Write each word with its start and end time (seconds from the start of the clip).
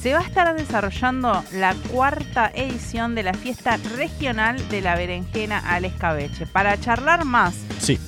se 0.00 0.14
va 0.14 0.20
a 0.20 0.22
estar 0.22 0.56
desarrollando 0.56 1.44
la 1.52 1.74
cuarta 1.92 2.50
edición 2.54 3.14
de 3.14 3.22
la 3.22 3.34
fiesta 3.34 3.76
regional 3.96 4.66
de 4.70 4.80
la 4.80 4.96
berenjena 4.96 5.58
al 5.58 5.84
escabeche. 5.84 6.46
Para 6.46 6.80
charlar 6.80 7.26
más 7.26 7.54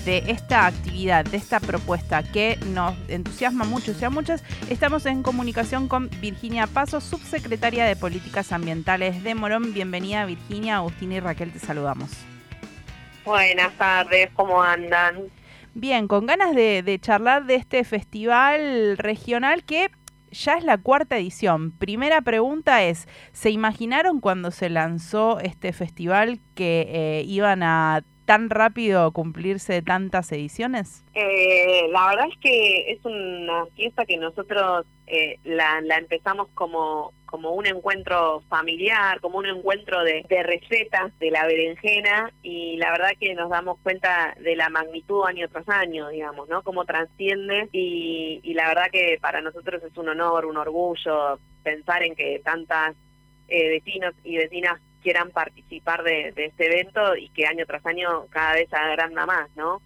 de 0.06 0.24
esta 0.28 0.66
actividad, 0.66 1.26
de 1.26 1.36
esta 1.36 1.60
propuesta 1.60 2.22
que 2.22 2.58
nos 2.68 2.94
entusiasma 3.08 3.66
mucho 3.66 3.92
y 3.98 4.04
a 4.04 4.08
muchas, 4.08 4.42
estamos 4.70 5.04
en 5.04 5.22
comunicación 5.22 5.86
con 5.86 6.08
Virginia 6.22 6.66
Paso, 6.66 6.98
subsecretaria 7.02 7.84
de 7.84 7.94
Políticas 7.94 8.52
Ambientales 8.52 9.22
de 9.22 9.34
Morón. 9.34 9.74
Bienvenida 9.74 10.24
Virginia, 10.24 10.76
Agustín 10.76 11.12
y 11.12 11.20
Raquel, 11.20 11.52
te 11.52 11.58
saludamos. 11.58 12.10
Buenas 13.26 13.72
tardes, 13.74 14.30
¿cómo 14.34 14.62
andan? 14.62 15.24
Bien, 15.74 16.06
con 16.06 16.26
ganas 16.26 16.54
de, 16.54 16.98
charlar 17.00 17.44
de 17.44 17.54
este 17.54 17.84
festival 17.84 18.96
regional 18.98 19.64
que 19.64 19.90
ya 20.32 20.54
es 20.54 20.64
la 20.64 20.78
cuarta 20.78 21.16
edición. 21.16 21.72
Primera 21.72 22.20
pregunta 22.22 22.82
es, 22.82 23.06
¿se 23.32 23.50
imaginaron 23.50 24.20
cuando 24.20 24.50
se 24.50 24.70
lanzó 24.70 25.38
este 25.40 25.72
festival 25.72 26.40
que 26.54 26.86
eh, 26.88 27.24
iban 27.26 27.62
a 27.62 28.04
tan 28.24 28.50
rápido 28.50 29.10
cumplirse 29.12 29.82
tantas 29.82 30.30
ediciones? 30.32 31.04
Eh, 31.14 31.88
la 31.90 32.08
verdad 32.08 32.26
es 32.30 32.38
que 32.38 32.92
es 32.92 33.04
una 33.04 33.66
fiesta 33.74 34.04
que 34.06 34.16
nosotros 34.16 34.86
eh, 35.06 35.38
la, 35.44 35.78
empezamos 35.98 36.48
como, 36.54 37.12
como 37.26 37.52
un 37.52 37.66
encuentro 37.66 38.42
familiar, 38.48 39.20
como 39.20 39.38
un 39.38 39.46
encuentro 39.46 40.02
de, 40.04 40.24
recetas 40.42 41.16
de 41.18 41.30
la 41.30 41.46
berenjena 41.46 42.32
y 42.42 42.76
la 42.76 42.90
verdad 42.92 43.10
que 43.18 43.34
nos 43.34 43.50
damos 43.50 43.78
cuenta 43.82 44.34
de 44.40 44.56
la 44.56 44.68
magnitud 44.68 45.24
año 45.26 45.48
tras 45.48 45.68
año, 45.68 46.08
digamos, 46.08 46.48
¿no? 46.48 46.62
Cómo 46.62 46.84
transciende 46.84 47.68
y, 47.72 48.40
y 48.42 48.54
la 48.54 48.68
verdad 48.68 48.90
que 48.90 49.18
para 49.20 49.40
nosotros 49.40 49.82
es 49.82 49.96
un 49.96 50.08
honor, 50.08 50.46
un 50.46 50.56
orgullo 50.56 51.38
pensar 51.62 52.02
en 52.02 52.14
que 52.14 52.40
tantas 52.44 52.94
eh, 53.48 53.68
vecinos 53.68 54.14
y 54.24 54.36
vecinas 54.36 54.80
quieran 55.02 55.30
participar 55.30 56.02
de, 56.02 56.32
este 56.36 56.66
evento 56.66 57.16
y 57.16 57.28
que 57.30 57.46
año 57.46 57.66
tras 57.66 57.84
año 57.84 58.26
cada 58.30 58.54
vez 58.54 58.72
agranda 58.72 59.26
más, 59.26 59.50
¿no? 59.56 59.82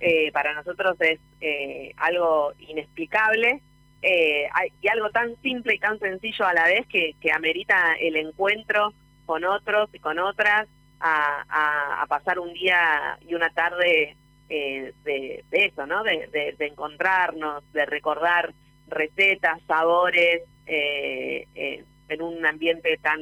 Eh, 0.00 0.30
para 0.32 0.54
nosotros 0.54 0.96
es 1.00 1.18
eh, 1.40 1.92
algo 1.96 2.52
inexplicable 2.58 3.60
eh, 4.00 4.48
y 4.80 4.88
algo 4.88 5.10
tan 5.10 5.34
simple 5.42 5.74
y 5.74 5.78
tan 5.80 5.98
sencillo 5.98 6.46
a 6.46 6.54
la 6.54 6.64
vez 6.64 6.86
que, 6.86 7.14
amerita 7.32 7.94
el 8.00 8.16
encuentro 8.16 8.92
con 9.26 9.44
otros 9.44 9.90
y 9.92 9.98
con 9.98 10.18
otras 10.18 10.68
a, 11.00 12.02
a, 12.02 12.06
pasar 12.06 12.38
un 12.38 12.52
día 12.54 13.18
y 13.20 13.34
una 13.34 13.50
tarde 13.50 14.16
de, 14.48 14.94
de, 15.04 15.44
eso, 15.50 15.86
¿no? 15.86 16.02
De, 16.02 16.54
de, 16.56 16.66
encontrarnos, 16.66 17.70
de 17.72 17.84
recordar 17.86 18.54
recetas, 18.86 19.60
sabores 19.66 20.42
en 20.66 22.22
un 22.22 22.46
ambiente 22.46 22.96
tan 22.98 23.20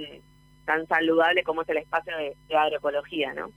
tan 0.67 0.86
saludable 0.86 1.42
como 1.42 1.62
es 1.62 1.69
el 1.70 1.78
espacio 1.78 2.12
de, 2.17 2.56
agroecología, 2.56 3.33
¿no? 3.33 3.50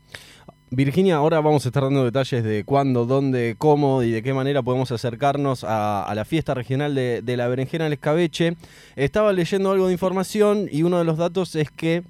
Virginia, 0.71 1.15
ahora 1.15 1.41
vamos 1.41 1.65
a 1.65 1.69
estar 1.69 1.81
dando 1.81 2.05
detalles 2.05 2.43
de 2.43 2.63
cuándo, 2.63 3.05
dónde, 3.05 3.55
cómo 3.57 4.03
y 4.03 4.11
de 4.11 4.21
qué 4.21 4.35
manera 4.35 4.61
podemos 4.61 4.91
acercarnos 4.91 5.65
a, 5.67 6.11
la 6.15 6.25
fiesta 6.25 6.53
regional 6.53 6.93
de, 6.93 7.23
de 7.23 7.37
la 7.37 7.47
berenjena 7.47 7.85
del 7.85 7.93
escabeche. 7.93 8.55
Estaba 8.95 9.33
leyendo 9.33 9.71
algo 9.71 9.87
de 9.87 9.93
información 9.93 10.67
y 10.71 10.83
uno 10.83 10.99
de 10.99 11.05
los 11.05 11.17
datos 11.17 11.55
es 11.55 11.71
que 11.71 12.03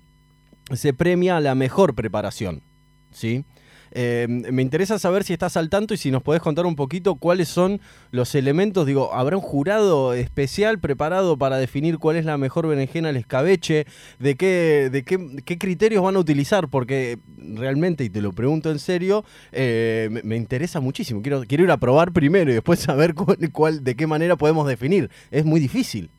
se 0.74 0.94
premia 0.94 1.40
la 1.40 1.56
mejor 1.56 1.96
preparación, 1.96 2.62
¿sí? 3.12 3.46
Eh, 3.92 4.28
me 4.30 4.62
interesa 4.62 5.00
saber 5.00 5.24
si 5.24 5.34
estás 5.34 5.58
al 5.58 5.70
tanto 5.70 5.94
y 5.94 5.98
si 5.98 6.12
nos 6.12 6.24
podés 6.24 6.42
contar 6.42 6.66
un 6.66 6.76
poquito 6.76 7.16
cuáles 7.16 7.50
son 7.50 7.82
los 8.12 8.36
elementos. 8.36 8.86
Digo, 8.86 9.14
¿habrá 9.14 9.38
un 9.38 9.42
jurado 9.42 10.14
especial 10.14 10.80
preparado 10.80 11.38
para 11.38 11.58
definir 11.58 11.98
cuál 11.98 12.16
es 12.16 12.26
la 12.26 12.38
mejor 12.38 12.68
berenjena 12.68 13.10
al 13.10 13.18
escabeche? 13.18 13.86
¿De 14.20 14.36
qué, 14.36 14.90
de 14.92 15.04
qué, 15.04 15.58
criterios 15.58 16.04
van 16.04 16.16
a 16.16 16.20
utilizar? 16.20 16.70
Porque 16.70 17.18
realmente, 17.38 18.04
y 18.04 18.10
te 18.10 18.22
lo 18.22 18.34
pregunto 18.34 18.72
en 18.72 18.80
serio, 18.80 19.24
eh, 19.52 20.10
me, 20.24 20.36
interesa 20.36 20.80
muchísimo. 20.80 21.22
Quiero, 21.22 21.42
quiero 21.48 21.64
ir 21.64 21.72
a 21.72 21.78
probar 21.78 22.12
primero 22.12 22.52
y 22.52 22.54
después 22.54 22.80
saber 22.90 23.14
cuál, 23.14 23.84
de 23.84 23.96
qué 23.96 24.08
manera 24.08 24.36
podemos 24.36 24.68
definir. 24.68 25.10
Es 25.32 25.46
muy 25.46 25.60
difícil. 25.60 26.10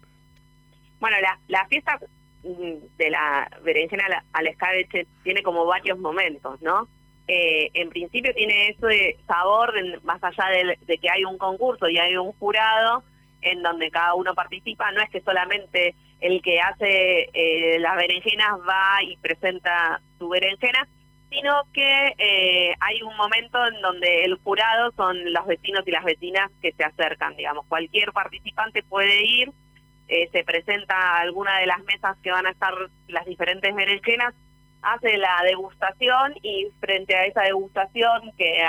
Bueno, 1.01 1.17
la, 1.21 1.41
la 1.49 1.67
fiesta 1.67 1.99
mm, 2.43 2.97
de 2.99 3.11
la 3.11 3.51
berenjena 3.65 4.05
al 4.33 4.47
escabeche 4.47 5.07
tiene 5.23 5.43
como 5.43 5.65
varios 5.65 5.99
momentos, 5.99 6.61
¿no? 6.61 6.89
Eh, 7.29 7.71
en 7.75 7.91
principio 7.91 8.35
tiene 8.35 8.71
eso 8.71 8.87
de 8.87 9.17
sabor, 9.27 9.73
más 10.03 10.23
allá 10.23 10.47
de, 10.87 10.99
que 10.99 11.11
hay 11.11 11.25
un 11.25 11.39
concurso 11.39 11.89
y 11.89 11.97
hay 11.97 12.17
un 12.17 12.33
jurado 12.33 13.05
en 13.41 13.63
donde 13.63 13.91
cada 13.91 14.15
uno 14.15 14.35
participa, 14.35 14.91
no 14.91 15.01
es 15.01 15.09
que 15.11 15.21
solamente 15.21 15.95
el 16.21 16.43
que 16.43 16.61
hace 16.61 17.31
eh, 17.33 17.79
las 17.79 17.97
berenjenas 17.97 18.59
va 18.69 19.03
y 19.03 19.17
presenta 19.19 20.01
su 20.19 20.29
berenjena, 20.29 20.89
sino 21.31 21.63
que 21.73 22.15
eh, 22.19 22.75
hay 22.81 23.01
un 23.03 23.17
momento 23.17 23.65
en 23.65 23.81
donde 23.81 24.25
el 24.25 24.35
jurado 24.39 24.91
son 24.97 25.33
los 25.33 25.47
vecinos 25.47 25.87
y 25.87 25.93
las 25.93 26.05
vecinas 26.05 26.51
que 26.61 26.73
se 26.73 26.83
acercan, 26.83 27.37
digamos, 27.37 27.65
cualquier 27.67 28.13
participante 28.13 28.83
puede 28.83 29.25
ir, 29.25 29.53
se 30.33 30.43
presenta 30.43 31.21
alguna 31.21 31.61
de 31.61 31.67
las 31.67 31.85
mesas 31.85 32.17
que 32.21 32.33
van 32.33 32.45
a 32.45 32.51
estar 32.51 32.75
las 33.07 33.25
diferentes 33.27 33.73
berenjenas 33.73 34.35
hace 34.83 35.17
la 35.17 35.43
degustación 35.45 36.35
y 36.43 36.69
frente 36.81 37.17
a 37.17 37.27
esa 37.27 37.43
degustación 37.43 38.33
que, 38.37 38.63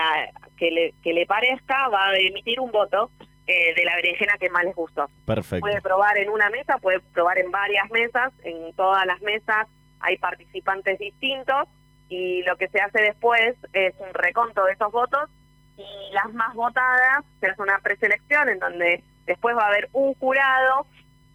que, 0.57 0.71
le, 0.71 0.93
que 1.03 1.13
le 1.13 1.25
parezca 1.25 1.87
va 1.89 2.09
a 2.09 2.17
emitir 2.17 2.59
un 2.59 2.71
voto 2.71 3.11
eh, 3.47 3.73
de 3.75 3.85
la 3.85 3.95
berenjena 3.95 4.33
que 4.39 4.49
más 4.49 4.63
les 4.63 4.75
gustó. 4.75 5.09
Perfecto. 5.25 5.61
Puede 5.61 5.81
probar 5.81 6.17
en 6.17 6.29
una 6.29 6.49
mesa, 6.49 6.77
puede 6.77 6.99
probar 6.99 7.39
en 7.39 7.51
varias 7.51 7.89
mesas, 7.91 8.31
en 8.43 8.73
todas 8.73 9.05
las 9.05 9.21
mesas 9.21 9.67
hay 9.99 10.17
participantes 10.17 10.99
distintos 10.99 11.67
y 12.09 12.43
lo 12.43 12.57
que 12.57 12.67
se 12.67 12.81
hace 12.81 13.01
después 13.01 13.55
es 13.73 13.93
un 13.99 14.13
reconto 14.13 14.63
de 14.65 14.73
esos 14.73 14.91
votos 14.91 15.29
y 15.77 16.13
las 16.13 16.33
más 16.33 16.53
votadas 16.53 17.23
se 17.39 17.47
hace 17.47 17.61
una 17.61 17.79
preselección 17.79 18.49
en 18.49 18.59
donde 18.59 19.03
después 19.25 19.55
va 19.55 19.63
a 19.63 19.67
haber 19.67 19.89
un 19.93 20.13
jurado 20.15 20.85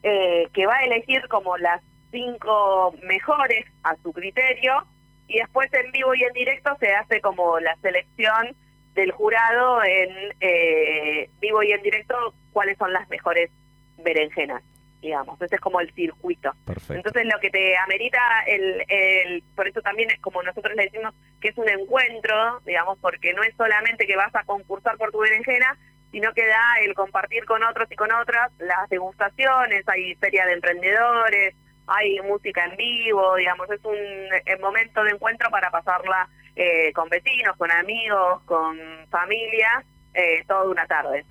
eh, 0.03 0.49
que 0.53 0.67
va 0.67 0.77
a 0.77 0.85
elegir 0.85 1.27
como 1.29 1.57
las 1.57 1.83
cinco 2.17 2.95
mejores 3.03 3.67
a 3.83 3.95
su 3.97 4.11
criterio 4.11 4.87
y 5.29 5.39
después 5.39 5.71
en 5.75 5.93
vivo 5.93 6.15
y 6.15 6.23
en 6.23 6.33
directo 6.33 6.75
se 6.81 6.95
hace 6.95 7.21
como 7.21 7.61
la 7.61 7.77
selección 7.83 8.57
del 8.95 9.13
jurado 9.13 9.85
en 9.85 10.35
eh, 10.41 11.29
vivo 11.41 11.63
y 11.63 11.73
en 11.73 11.83
directo 11.83 12.35
cuáles 12.53 12.79
son 12.79 12.95
las 12.95 13.07
mejores 13.11 13.51
berenjenas 13.99 14.63
digamos. 15.03 15.41
Ese 15.43 15.57
es 15.57 15.61
como 15.61 15.79
el 15.79 15.93
circuito. 15.93 16.53
Entonces 16.89 17.27
lo 17.27 17.39
que 17.39 17.51
te 17.51 17.77
amerita 17.77 18.19
el, 18.47 18.83
el 18.89 19.43
por 19.55 19.69
eso 19.69 19.83
también 19.83 20.11
es 20.11 20.19
como 20.21 20.43
nosotros 20.43 20.75
le 20.75 20.85
decimos 20.85 21.15
que 21.39 21.49
es 21.49 21.59
un 21.59 21.69
encuentro 21.69 22.61
digamos 22.65 22.99
porque 22.99 23.35
no 23.35 23.43
es 23.43 23.55
solamente 23.57 24.07
que 24.07 24.17
vas 24.17 24.35
a 24.35 24.45
concursar 24.45 24.97
por 24.97 25.13
tu 25.13 25.19
berenjena 25.19 25.77
sino 26.13 26.33
que 26.33 26.47
da 26.47 26.81
el 26.83 26.95
compartir 26.95 27.45
con 27.45 27.63
otros 27.63 27.93
y 27.93 27.95
con 27.95 28.11
otras 28.11 28.51
las 28.59 28.89
degustaciones. 28.89 29.87
Hay 29.87 30.15
feria 30.15 30.47
de 30.47 30.55
emprendedores 30.55 31.55
hay 31.87 32.21
música 32.23 32.65
en 32.65 32.77
vivo, 32.77 33.37
digamos, 33.37 33.71
es 33.71 33.85
un 33.85 34.61
momento 34.61 35.03
de 35.05 35.11
encuentro 35.11 35.51
para 35.51 35.71
pasarla 35.71 36.29
eh, 36.55 36.93
con 36.93 37.09
vecinos, 37.09 37.57
con 37.57 37.71
amigos, 37.71 38.43
con 38.45 38.79
familia, 39.11 39.85
eh, 40.15 40.45
toda 40.47 40.69
una 40.69 40.87
tarde. 40.87 41.25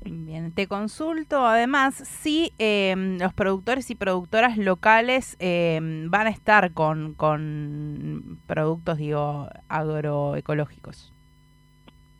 Bien, 0.00 0.54
te 0.54 0.68
consulto 0.68 1.44
además 1.44 1.96
si 1.96 2.54
em, 2.58 3.18
los 3.18 3.34
productores 3.34 3.90
y 3.90 3.94
productoras 3.94 4.56
locales 4.56 5.36
em, 5.40 6.08
van 6.08 6.28
a 6.28 6.30
estar 6.30 6.72
con, 6.72 7.14
con 7.14 8.40
productos, 8.46 8.98
digo, 8.98 9.48
agroecológicos. 9.68 11.12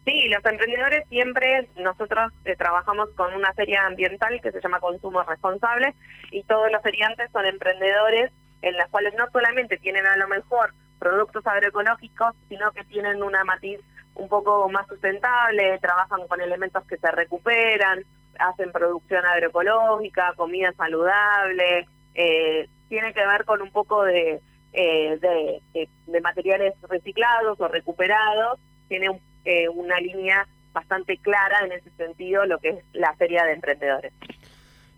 Sí, 0.08 0.26
los 0.28 0.42
emprendedores 0.42 1.06
siempre, 1.10 1.68
nosotros 1.76 2.32
eh, 2.46 2.56
trabajamos 2.56 3.10
con 3.10 3.34
una 3.34 3.52
feria 3.52 3.84
ambiental 3.84 4.40
que 4.40 4.50
se 4.52 4.60
llama 4.62 4.80
Consumo 4.80 5.22
Responsable 5.22 5.94
y 6.30 6.44
todos 6.44 6.72
los 6.72 6.80
feriantes 6.80 7.30
son 7.30 7.44
emprendedores 7.44 8.32
en 8.62 8.74
las 8.78 8.88
cuales 8.88 9.12
no 9.18 9.26
solamente 9.30 9.76
tienen 9.76 10.06
a 10.06 10.16
lo 10.16 10.26
mejor 10.26 10.72
productos 10.98 11.46
agroecológicos, 11.46 12.34
sino 12.48 12.72
que 12.72 12.84
tienen 12.84 13.22
una 13.22 13.44
matiz 13.44 13.80
un 14.14 14.30
poco 14.30 14.66
más 14.70 14.86
sustentable, 14.86 15.78
trabajan 15.78 16.26
con 16.26 16.40
elementos 16.40 16.86
que 16.86 16.96
se 16.96 17.10
recuperan, 17.10 18.02
hacen 18.38 18.72
producción 18.72 19.26
agroecológica, 19.26 20.32
comida 20.36 20.72
saludable, 20.72 21.86
eh, 22.14 22.66
tiene 22.88 23.12
que 23.12 23.26
ver 23.26 23.44
con 23.44 23.60
un 23.60 23.70
poco 23.72 24.04
de, 24.04 24.40
eh, 24.72 25.18
de, 25.20 25.88
de 26.06 26.20
materiales 26.22 26.72
reciclados 26.88 27.60
o 27.60 27.68
recuperados, 27.68 28.58
tiene 28.88 29.10
un 29.10 29.20
eh, 29.48 29.66
una 29.66 29.98
línea 29.98 30.46
bastante 30.74 31.16
clara 31.16 31.64
en 31.64 31.72
ese 31.72 31.90
sentido 31.96 32.44
lo 32.44 32.58
que 32.58 32.68
es 32.68 32.84
la 32.92 33.14
feria 33.14 33.44
de 33.44 33.54
emprendedores. 33.54 34.12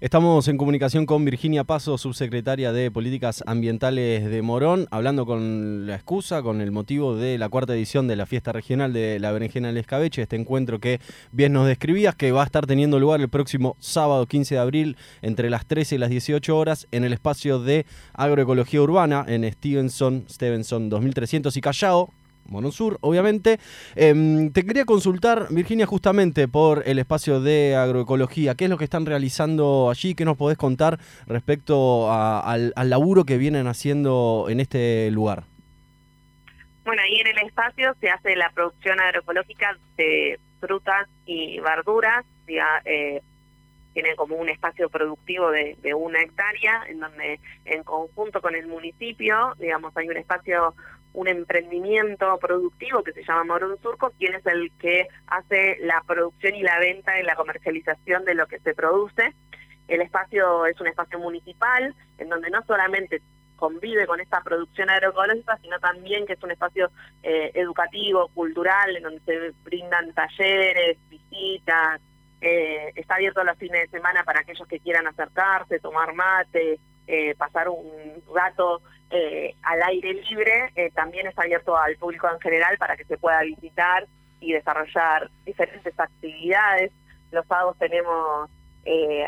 Estamos 0.00 0.48
en 0.48 0.56
comunicación 0.56 1.06
con 1.06 1.24
Virginia 1.24 1.62
Paso, 1.62 1.98
subsecretaria 1.98 2.72
de 2.72 2.90
Políticas 2.90 3.44
Ambientales 3.46 4.28
de 4.28 4.42
Morón, 4.42 4.88
hablando 4.90 5.24
con 5.24 5.86
la 5.86 5.94
excusa, 5.94 6.42
con 6.42 6.60
el 6.60 6.72
motivo 6.72 7.14
de 7.14 7.38
la 7.38 7.48
cuarta 7.48 7.74
edición 7.74 8.08
de 8.08 8.16
la 8.16 8.26
fiesta 8.26 8.50
regional 8.50 8.92
de 8.92 9.20
la 9.20 9.30
berenjena 9.30 9.68
del 9.68 9.76
escabeche, 9.76 10.22
este 10.22 10.36
encuentro 10.36 10.80
que 10.80 11.00
bien 11.30 11.52
nos 11.52 11.68
describías, 11.68 12.16
que 12.16 12.32
va 12.32 12.42
a 12.42 12.46
estar 12.46 12.66
teniendo 12.66 12.98
lugar 12.98 13.20
el 13.20 13.28
próximo 13.28 13.76
sábado 13.78 14.26
15 14.26 14.56
de 14.56 14.60
abril 14.60 14.96
entre 15.22 15.48
las 15.48 15.66
13 15.66 15.94
y 15.94 15.98
las 15.98 16.10
18 16.10 16.58
horas 16.58 16.88
en 16.90 17.04
el 17.04 17.12
espacio 17.12 17.60
de 17.60 17.86
agroecología 18.14 18.82
urbana 18.82 19.24
en 19.28 19.44
Stevenson, 19.52 20.24
Stevenson 20.28 20.88
2300 20.88 21.56
y 21.56 21.60
Callao, 21.60 22.10
Monosur, 22.50 22.98
obviamente. 23.00 23.58
Em, 23.94 24.52
te 24.52 24.64
quería 24.64 24.84
consultar, 24.84 25.46
Virginia, 25.50 25.86
justamente 25.86 26.48
por 26.48 26.82
el 26.86 26.98
espacio 26.98 27.40
de 27.40 27.76
agroecología. 27.76 28.54
¿Qué 28.54 28.64
es 28.64 28.70
lo 28.70 28.76
que 28.76 28.84
están 28.84 29.06
realizando 29.06 29.88
allí? 29.88 30.14
¿Qué 30.14 30.24
nos 30.24 30.36
podés 30.36 30.58
contar 30.58 30.98
respecto 31.26 32.12
al, 32.12 32.72
laburo 32.76 33.24
que 33.24 33.38
vienen 33.38 33.68
haciendo 33.68 34.46
en 34.48 34.60
este 34.60 35.10
lugar? 35.12 35.44
Bueno, 36.84 37.02
ahí 37.02 37.20
en 37.20 37.28
el 37.28 37.38
espacio 37.46 37.94
se 38.00 38.10
hace 38.10 38.34
la 38.34 38.50
producción 38.50 38.98
agroecológica 38.98 39.78
de 39.96 40.40
frutas 40.58 41.08
y 41.24 41.60
verduras. 41.60 42.24
Ya, 42.48 42.82
eh, 42.84 43.22
tiene 43.92 44.16
como 44.16 44.36
un 44.36 44.48
espacio 44.48 44.88
productivo 44.88 45.50
de, 45.50 45.76
de, 45.82 45.94
una 45.94 46.20
hectárea, 46.20 46.84
en 46.88 47.00
donde 47.00 47.40
en 47.64 47.84
conjunto 47.84 48.40
con 48.40 48.54
el 48.54 48.66
municipio, 48.66 49.54
digamos, 49.58 49.96
hay 49.96 50.08
un 50.08 50.16
espacio 50.16 50.74
un 51.12 51.28
emprendimiento 51.28 52.38
productivo 52.38 53.02
que 53.02 53.12
se 53.12 53.24
llama 53.24 53.44
Morón 53.44 53.78
Surco, 53.82 54.12
quien 54.18 54.34
es 54.34 54.46
el 54.46 54.70
que 54.78 55.08
hace 55.26 55.78
la 55.80 56.02
producción 56.06 56.54
y 56.54 56.62
la 56.62 56.78
venta 56.78 57.18
y 57.18 57.24
la 57.24 57.34
comercialización 57.34 58.24
de 58.24 58.34
lo 58.34 58.46
que 58.46 58.60
se 58.60 58.74
produce. 58.74 59.34
El 59.88 60.02
espacio 60.02 60.66
es 60.66 60.80
un 60.80 60.86
espacio 60.86 61.18
municipal 61.18 61.94
en 62.18 62.28
donde 62.28 62.50
no 62.50 62.62
solamente 62.64 63.22
convive 63.56 64.06
con 64.06 64.20
esta 64.20 64.40
producción 64.40 64.88
agroecológica, 64.88 65.58
sino 65.58 65.78
también 65.80 66.26
que 66.26 66.32
es 66.32 66.42
un 66.42 66.52
espacio 66.52 66.90
eh, 67.22 67.50
educativo, 67.54 68.28
cultural, 68.28 68.96
en 68.96 69.02
donde 69.02 69.20
se 69.20 69.52
brindan 69.62 70.14
talleres, 70.14 70.96
visitas, 71.08 72.00
eh, 72.40 72.92
está 72.94 73.16
abierto 73.16 73.44
los 73.44 73.58
fines 73.58 73.82
de 73.82 73.98
semana 73.98 74.24
para 74.24 74.40
aquellos 74.40 74.66
que 74.66 74.80
quieran 74.80 75.06
acercarse, 75.06 75.78
tomar 75.78 76.14
mate, 76.14 76.80
eh, 77.12 77.34
pasar 77.34 77.68
un 77.68 78.22
rato 78.32 78.82
eh, 79.10 79.56
al 79.62 79.82
aire 79.82 80.14
libre, 80.14 80.70
eh, 80.76 80.92
también 80.92 81.26
está 81.26 81.42
abierto 81.42 81.76
al 81.76 81.96
público 81.96 82.28
en 82.32 82.38
general 82.38 82.78
para 82.78 82.96
que 82.96 83.04
se 83.04 83.18
pueda 83.18 83.40
visitar 83.42 84.06
y 84.38 84.52
desarrollar 84.52 85.28
diferentes 85.44 85.98
actividades. 85.98 86.92
Los 87.32 87.44
sábados 87.46 87.76
tenemos 87.78 88.48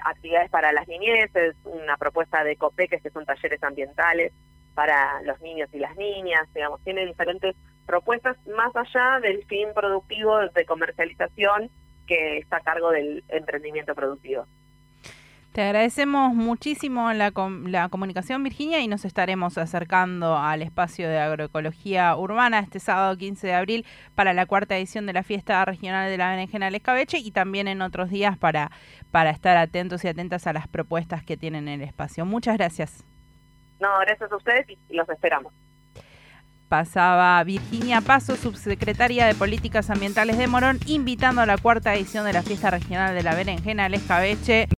actividades 0.04 0.48
para 0.50 0.72
las 0.72 0.86
niñeces, 0.86 1.56
una 1.64 1.96
propuesta 1.96 2.44
de 2.44 2.56
COPEC, 2.56 3.02
que 3.02 3.10
son 3.10 3.26
talleres 3.26 3.62
ambientales 3.62 4.32
para 4.74 5.20
los 5.22 5.40
niños 5.40 5.68
y 5.72 5.78
las 5.78 5.96
niñas, 5.96 6.48
digamos, 6.54 6.82
tiene 6.84 7.04
diferentes 7.04 7.56
propuestas 7.84 8.36
más 8.46 8.74
allá 8.76 9.18
del 9.20 9.44
fin 9.46 9.68
productivo 9.74 10.38
de 10.38 10.64
comercialización 10.64 11.68
que 12.06 12.38
está 12.38 12.58
a 12.58 12.60
cargo 12.60 12.90
del 12.90 13.24
emprendimiento 13.28 13.94
productivo. 13.94 14.46
Te 15.52 15.60
agradecemos 15.60 16.32
muchísimo 16.32 17.12
la, 17.12 17.30
la, 17.66 17.88
comunicación, 17.90 18.42
Virginia, 18.42 18.80
y 18.80 18.88
nos 18.88 19.04
estaremos 19.04 19.58
acercando 19.58 20.38
al 20.38 20.62
espacio 20.62 21.06
de 21.10 21.18
agroecología 21.18 22.16
urbana 22.16 22.60
este 22.60 22.80
sábado 22.80 23.14
15 23.18 23.48
de 23.48 23.52
abril 23.52 23.86
para 24.14 24.32
la 24.32 24.46
cuarta 24.46 24.78
edición 24.78 25.04
de 25.04 25.12
la 25.12 25.22
fiesta 25.22 25.62
regional 25.66 26.08
de 26.08 26.16
la 26.16 26.30
berenjena 26.30 26.66
del 26.66 26.76
escabeche 26.76 27.18
y 27.18 27.32
también 27.32 27.68
en 27.68 27.82
otros 27.82 28.08
días 28.08 28.38
para, 28.38 28.70
para 29.10 29.28
estar 29.28 29.58
atentos 29.58 30.02
y 30.04 30.08
atentas 30.08 30.46
a 30.46 30.54
las 30.54 30.68
propuestas 30.68 31.22
que 31.22 31.36
tienen 31.36 31.68
en 31.68 31.82
el 31.82 31.86
espacio. 31.86 32.24
Muchas 32.24 32.56
gracias. 32.56 33.04
No, 33.78 33.90
gracias 34.06 34.32
a 34.32 34.36
ustedes 34.36 34.66
y 34.70 34.94
los 34.94 35.06
esperamos 35.10 35.52
pasaba 36.72 37.44
Virginia 37.44 38.00
Paso, 38.00 38.34
subsecretaria 38.34 39.26
de 39.26 39.34
Políticas 39.34 39.90
Ambientales 39.90 40.38
de 40.38 40.46
Morón, 40.46 40.78
invitando 40.86 41.42
a 41.42 41.46
la 41.46 41.58
cuarta 41.58 41.94
edición 41.94 42.24
de 42.24 42.32
la 42.32 42.42
fiesta 42.42 42.70
regional 42.70 43.14
de 43.14 43.22
la 43.22 43.34
berenjena 43.34 43.84
al 43.84 43.92
escabeche. 43.92 44.68